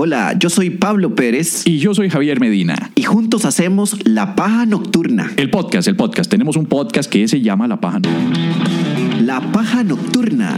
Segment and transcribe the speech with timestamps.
[0.00, 2.92] Hola, yo soy Pablo Pérez Y yo soy Javier Medina.
[2.94, 5.32] y juntos hacemos La Paja Nocturna.
[5.36, 6.30] El podcast, el podcast.
[6.30, 7.98] Tenemos un podcast que se llama La Paja.
[9.20, 10.56] La Paja Nocturna,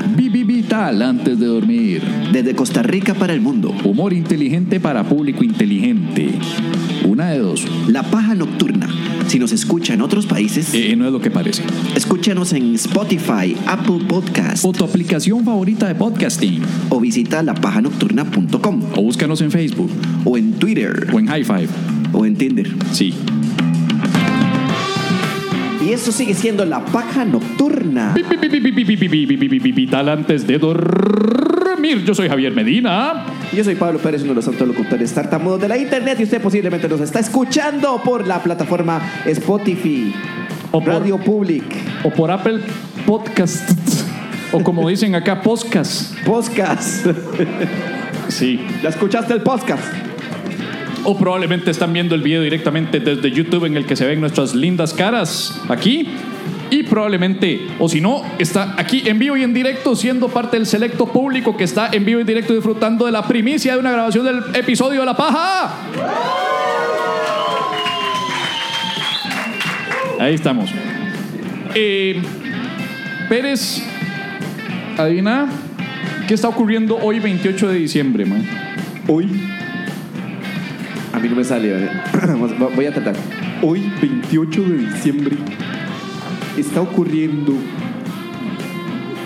[0.71, 2.01] vital antes de dormir.
[2.33, 3.74] desde Costa Rica para el mundo.
[3.83, 6.31] Humor inteligente para público inteligente.
[7.04, 7.67] Una de dos.
[7.88, 8.88] La Paja Nocturna.
[9.26, 11.65] Si nos escucha en otros países, Eh, no es lo que parece.
[11.97, 16.62] escúchanos en Spotify, Apple Podcast O tu aplicación favorita de podcasting.
[16.89, 19.91] o visita lapajanocturna.com O búscanos en Facebook.
[20.25, 21.69] o en Twitter O en High Five.
[22.12, 22.71] o en Tinder.
[22.93, 23.12] Sí.
[25.80, 28.15] Y eso sigue siendo la paja nocturna.
[29.91, 32.05] Tal antes de dormir.
[32.05, 33.25] Yo soy Javier Medina.
[33.53, 36.19] Yo soy Pablo Pérez, uno de los autolocutores tartamudos de la internet.
[36.20, 40.12] Y usted posiblemente nos está escuchando por la plataforma Spotify,
[40.70, 41.65] o por, Radio Public,
[42.05, 42.61] o por Apple
[43.06, 44.05] Podcasts,
[44.53, 46.15] o como dicen acá, podcast.
[46.25, 47.06] Podcast.
[48.28, 48.61] Sí.
[48.83, 50.09] ¿La escuchaste el podcast?
[51.05, 54.55] O probablemente están viendo el video directamente desde YouTube en el que se ven nuestras
[54.55, 56.07] lindas caras aquí.
[56.70, 60.67] Y probablemente, o si no, está aquí en vivo y en directo siendo parte del
[60.67, 63.91] selecto público que está en vivo y en directo disfrutando de la primicia de una
[63.91, 65.75] grabación del episodio de La Paja.
[70.20, 70.70] Ahí estamos.
[71.75, 72.23] Eh,
[73.29, 73.83] Pérez,
[74.97, 75.48] adivina,
[76.29, 78.47] ¿qué está ocurriendo hoy 28 de diciembre, man?
[79.09, 79.29] Hoy.
[81.23, 81.89] Mí no me sale.
[82.13, 83.15] vo- Voy a tratar.
[83.63, 85.37] Hoy, 28 de diciembre,
[86.57, 87.53] está ocurriendo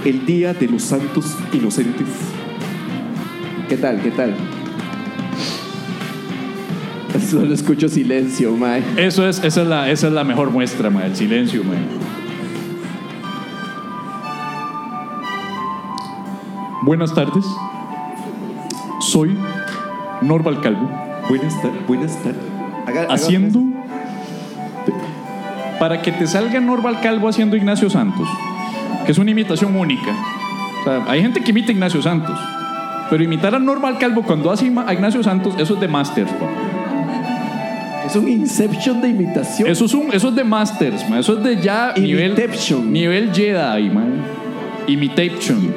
[0.05, 2.09] el Día de los Santos Inocentes.
[3.69, 4.01] ¿Qué tal?
[4.03, 4.35] ¿Qué tal?
[7.31, 8.83] Solo escucho silencio, Mae.
[8.97, 11.75] Eso es, esa es la, esa es la mejor muestra, ma, el silencio, ma.
[16.83, 17.45] Buenas tardes.
[19.01, 19.37] Soy
[20.23, 20.91] Norval Calvo,
[21.29, 22.41] Buenas tardes, buenas tardes.
[22.87, 23.61] Haga- haga- haciendo...
[25.79, 28.29] Para que te salga Norval Calvo haciendo Ignacio Santos,
[29.05, 30.13] que es una imitación única.
[30.81, 32.39] O sea, hay gente que imita a Ignacio Santos,
[33.11, 36.31] pero imitar a Norval Calvo cuando hace a Ignacio Santos, eso es de Masters.
[38.07, 39.69] Es un Inception de imitación.
[39.69, 41.19] Eso es, un, eso es de Masters, ma.
[41.19, 42.35] eso es de ya nivel,
[42.93, 44.23] nivel Jedi, man.
[44.87, 45.75] Imitation.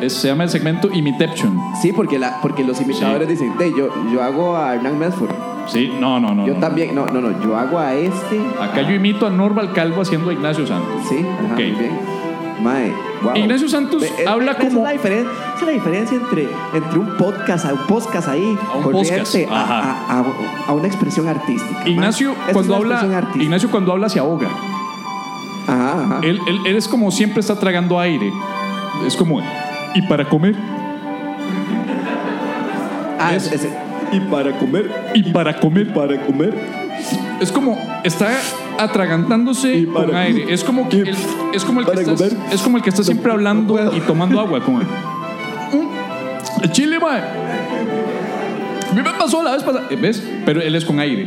[0.00, 1.58] Es- se llama el segmento Imitation.
[1.80, 3.34] Sí, porque, la, porque los imitadores Sí.
[3.34, 5.30] dicen, "Hey, yo, yo hago a Hernán Medford.
[5.66, 6.46] Sí, no, no, no.
[6.46, 6.60] Yo no.
[6.60, 8.40] también, no, no, no, yo hago a este.
[8.60, 11.02] Acá yo imito a Norval Calvo haciendo a Ignacio Santos.
[11.08, 11.58] Sí, ajá, Ok.
[11.58, 11.98] muy bien.
[12.62, 13.36] Mae, wow.
[13.36, 17.86] Ignacio Santos es- habla es como- esa es la diferencia entre, entre un podcast, un
[17.86, 20.24] podcast ahí, A un podcast, a, a-
[20.68, 21.88] a- una expresión artística.
[21.88, 23.28] Ignacio, Mae, es cuando habla.
[23.36, 24.48] Ignacio cuando habla se ahoga.
[25.66, 26.18] Ajá, ajá.
[26.22, 28.32] Él, él- él es como siempre está tragando aire.
[29.06, 29.40] Es como,
[29.94, 30.54] ¿y para comer?
[33.18, 33.70] Ah, es- ese-
[34.12, 35.92] Y para comer, ¿Y para comer?
[35.92, 36.52] para comer,
[37.40, 38.28] Es como está
[38.78, 40.52] atragantándose Y para- con aire.
[40.52, 41.16] Es como que y el,
[41.54, 42.32] es como el que para está, comer.
[42.52, 43.96] es como el que está siempre hablando puedo.
[43.96, 47.20] y tomando agua como Mm, el chile, mae.
[48.90, 50.22] A mí me pasó la vez pasada, ¿ves?
[50.44, 51.26] Pero él es con aire.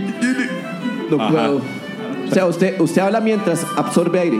[1.09, 1.31] no Ajá.
[1.31, 1.62] puedo.
[2.30, 4.38] O sea, usted, usted habla mientras absorbe aire.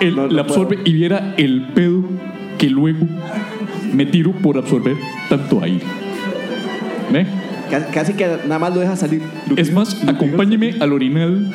[0.00, 2.02] Él No, no le absorbe y viera el pedo
[2.58, 3.06] que luego
[3.92, 4.96] me tiro por absorber
[5.28, 5.84] tanto aire.
[7.12, 7.26] ¿Ve?
[7.92, 9.22] Casi, que nada más lo deja salir.
[9.56, 11.50] Es más, acompáñeme al orinal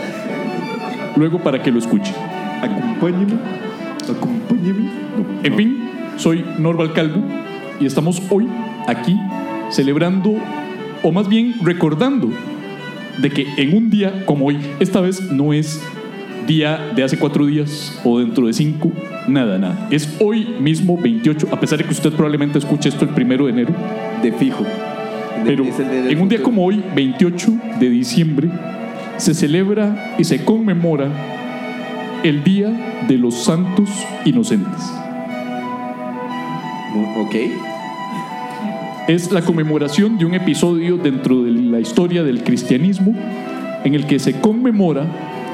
[1.16, 2.14] luego para que lo escuche.
[2.62, 3.34] acompáñeme,
[4.10, 4.84] acompáñeme.
[5.18, 7.24] No, En fin, soy Norval Calvo
[7.80, 8.48] y estamos hoy
[8.88, 9.18] aquí
[9.70, 10.36] celebrando,
[11.04, 12.30] o más bien recordando,
[13.18, 15.82] de que en un día como hoy, esta vez no es
[16.48, 18.92] día de hace cuatro días o dentro de cinco,
[19.28, 19.88] nada, nada.
[19.92, 23.52] Es hoy mismo 28, a pesar de que usted probablemente escuche esto el primero de
[23.52, 23.74] enero,
[24.22, 24.64] De fijo.
[24.64, 24.70] De-
[25.46, 28.50] pero de- en un día como hoy, 28 de diciembre,
[29.18, 31.08] se celebra y se conmemora
[32.24, 32.70] el Día
[33.08, 33.90] de los Santos
[34.26, 34.82] Inocentes.
[37.18, 37.36] Ok.
[39.08, 43.14] es la conmemoración de un episodio dentro de la historia del cristianismo
[43.84, 45.06] en el que se conmemora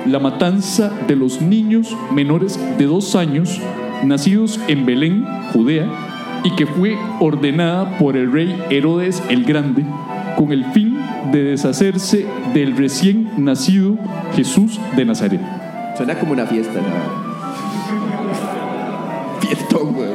[0.08, 3.60] la matanza de los niños menores de dos años
[4.04, 5.88] nacidos en Belén, Judea,
[6.44, 9.86] y que fue ordenada por el rey Herodes el Grande
[10.38, 10.98] con el fin
[11.32, 13.98] de deshacerse del recién nacido
[14.36, 15.42] Jesús de Nazaret.
[15.98, 16.88] Suena como una fiesta, ¿no?
[19.42, 20.12] Fiestón, güey.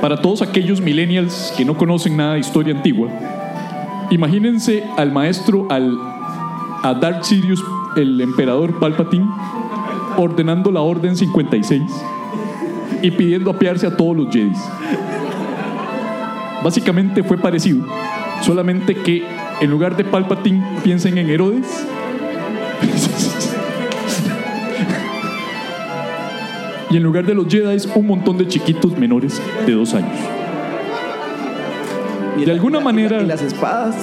[0.00, 3.08] Para todos aquellos millennials que no conocen nada de historia antigua,
[4.10, 5.98] imagínense al maestro, al,
[6.82, 7.62] a Darth Sirius,
[7.96, 9.26] el emperador Palpatine,
[10.16, 11.82] ordenando la Orden 56
[13.02, 14.52] y pidiendo apiarse a todos los Jedi.
[16.62, 17.86] Básicamente fue parecido
[18.42, 19.22] Solamente que
[19.60, 21.66] en lugar de Palpatine piensen en Herodes.
[26.90, 30.18] y en lugar de los Jedi, un montón de chiquitos menores de dos años.
[32.36, 33.94] Y De alguna manera- Y las espadas.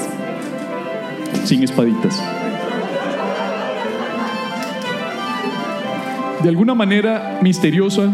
[1.43, 2.21] sin espaditas.
[6.47, 8.09] De alguna manera misteriosa,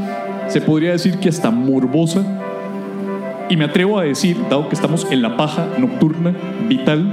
[0.48, 2.24] se podría decir que hasta morbosa,
[3.48, 6.34] y me atrevo a decir, dado que estamos en la paja nocturna,
[6.68, 7.06] vital,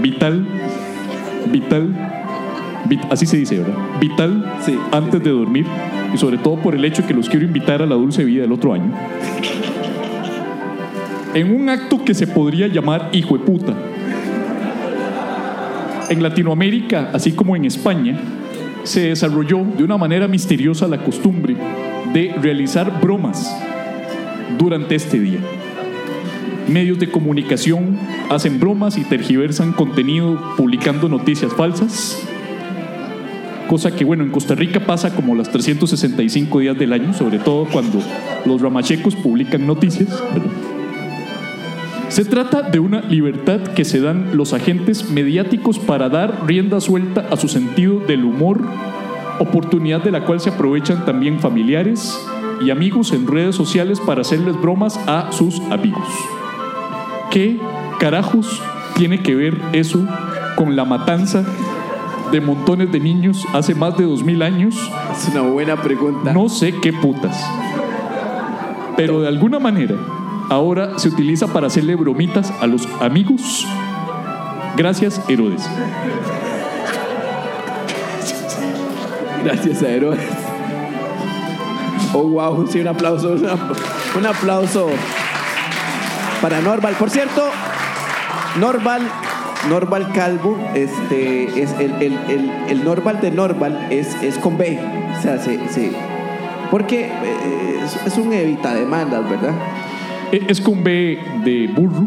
[0.00, 0.46] vital,
[1.50, 1.88] vital,
[2.88, 3.74] vit- así se dice, ¿verdad?
[4.00, 5.66] Vital Sí, antes de dormir,
[6.14, 8.52] y sobre todo por el hecho que los quiero invitar a la dulce vida el
[8.52, 8.92] otro año.
[11.34, 13.74] En un acto que se podría llamar hijo de puta.
[16.08, 18.16] En Latinoamérica, así como en España,
[18.84, 21.56] se desarrolló de una manera misteriosa la costumbre
[22.12, 23.54] de realizar bromas
[24.58, 25.40] durante este día.
[26.68, 27.98] Medios de comunicación
[28.30, 32.22] hacen bromas y tergiversan contenido publicando noticias falsas.
[33.68, 37.66] Cosa que, bueno, en Costa Rica pasa como los 365 días del año, sobre todo
[37.66, 38.00] cuando
[38.44, 40.22] los ramachecos publican noticias.
[42.12, 47.24] Se trata de una libertad que se dan los agentes mediáticos para dar rienda suelta
[47.30, 48.60] a su sentido del humor,
[49.38, 52.14] oportunidad de la cual se aprovechan también familiares
[52.60, 56.06] y amigos en redes sociales para hacerles bromas a sus amigos.
[57.30, 57.58] ¿Qué
[57.98, 58.60] carajos
[58.94, 60.06] tiene que ver eso
[60.54, 61.42] con la matanza
[62.30, 64.74] de montones de niños hace más de dos mil años?
[65.16, 66.34] Es una buena pregunta.
[66.34, 67.42] No sé qué putas.
[68.98, 69.96] Pero de alguna manera,
[70.50, 73.66] ahora se utiliza para hacerle bromitas a los amigos.
[74.76, 75.62] Gracias, Herodes.
[79.44, 80.20] Gracias a Herodes.
[82.14, 83.34] Oh, wow, sí, un aplauso,
[84.16, 84.88] un aplauso
[86.40, 86.94] para Norval.
[86.94, 87.42] Por cierto,
[88.60, 89.02] Norval,
[89.68, 94.78] Norval Calvo, este, es el, el, el, el Norval de Norval es, es con B.
[95.18, 95.92] O sea, se, se-
[96.70, 99.52] porque eh, es, es un evita demandas, ¿verdad?
[100.32, 102.06] E- Es con B de burro,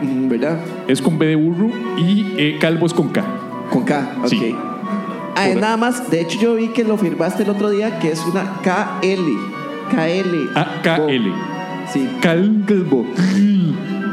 [0.00, 0.58] Mm, ¿Verdad?
[0.86, 3.24] es con B de burro y eh, calvo es con K.
[3.70, 4.28] Con K, ok.
[4.28, 4.54] Sí.
[5.34, 8.10] Ah, es nada más, de hecho yo vi que lo firmaste el otro día, que
[8.12, 9.28] es una KL.
[9.90, 10.50] KL.
[10.54, 11.32] Ah, KL.
[11.92, 12.08] Sí.
[12.20, 13.04] Calvo.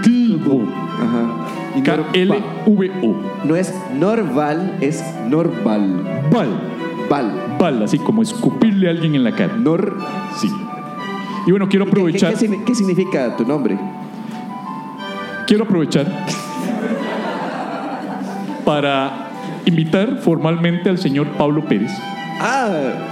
[0.04, 0.64] Calvo.
[1.02, 1.82] Ajá.
[1.84, 3.16] K-L-V-O.
[3.44, 6.02] No es Norval, es Norval.
[6.32, 6.50] Val.
[7.10, 7.56] Val.
[7.60, 9.56] Val, así como escupirle a alguien en la cara.
[9.58, 9.98] Nor.
[10.38, 10.50] Sí.
[11.46, 12.34] Y bueno, quiero ¿Qué, qué, aprovechar.
[12.34, 13.78] qué signi- qué significa tu nombre?
[15.48, 16.08] Quiero aprovechar
[18.66, 19.30] para
[19.66, 21.92] invitar formalmente al señor Pablo Pérez
[22.42, 22.70] Ah,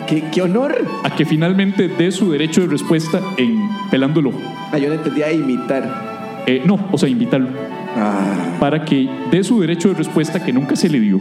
[0.08, 0.76] qué, qué honor.
[1.04, 4.40] a que finalmente dé su derecho de respuesta en Pelando el Ojo.
[4.72, 6.42] Ah, yo no entendía imitar.
[6.46, 7.48] Eh, no, o sea, invitarlo
[7.96, 8.58] Ah.
[8.60, 11.20] para que dé su derecho de respuesta que nunca se le dio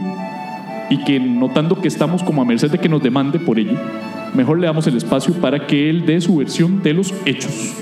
[0.89, 3.77] y que notando que estamos como a merced de que nos demande por ello,
[4.33, 7.73] mejor le damos el espacio para que él dé su versión de los hechos.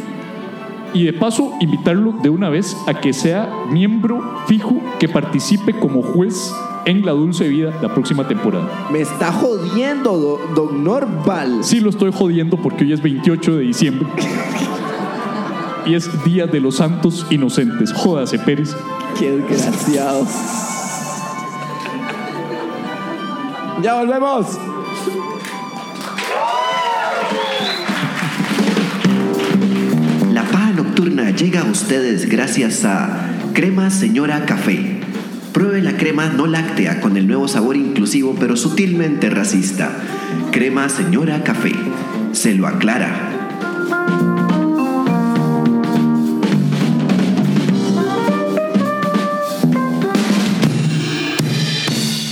[0.93, 6.01] Y de paso, invitarlo de una vez a que sea miembro fijo que participe como
[6.01, 6.53] juez
[6.85, 8.87] en La Dulce Vida la próxima temporada.
[8.91, 11.59] Me está jodiendo, do- don Norval.
[11.63, 14.07] Sí lo estoy jodiendo porque hoy es 28 de diciembre.
[15.83, 17.91] Y es Día de los Santos Inocentes.
[17.91, 18.75] Jódase, Pérez.
[19.17, 20.27] Qué desgraciado.
[23.81, 24.45] Ya volvemos.
[31.35, 34.97] Llega a ustedes gracias a Crema Señora Café.
[35.53, 39.91] Pruebe la crema no láctea con el nuevo sabor inclusivo pero sutilmente racista.
[40.51, 41.73] Crema Señora Café.
[42.33, 43.30] Se lo aclara.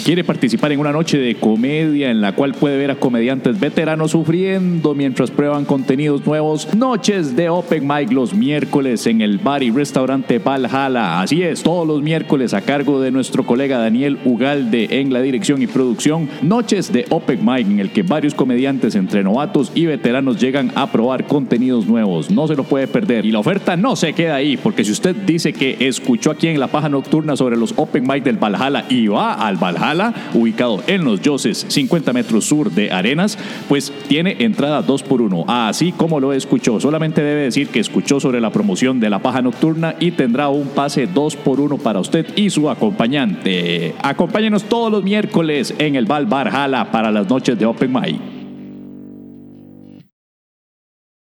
[0.10, 4.10] Quiere participar en una noche de comedia en la cual puede ver a comediantes veteranos
[4.10, 6.74] sufriendo mientras prueban contenidos nuevos.
[6.74, 11.22] Noches de Open Mic los miércoles en el bar y restaurante Valhalla.
[11.22, 15.62] Así es, todos los miércoles a cargo de nuestro colega Daniel Ugalde en la dirección
[15.62, 16.28] y producción.
[16.42, 20.92] Noches de Open Mic en el que varios comediantes entre novatos y veteranos llegan a
[20.92, 22.32] probar contenidos nuevos.
[22.32, 23.28] No se lo puede perder.
[23.28, 26.60] Y la oferta no se queda ahí, porque si usted dice que escuchó aquí en
[26.60, 29.99] La Paja Nocturna sobre los Open Mic del Valhalla y va al Valhalla,
[30.34, 33.38] ubicado en los Yoses, 50 metros sur de Arenas,
[33.68, 38.20] pues tiene entrada 2 por 1 Así como lo escuchó, solamente debe decir que escuchó
[38.20, 42.00] sobre la promoción de La Paja Nocturna y tendrá un pase 2 por 1 para
[42.00, 43.96] usted y su acompañante.
[44.02, 48.39] Acompáñenos todos los miércoles en el Val Valhalla para las noches de Open Mic.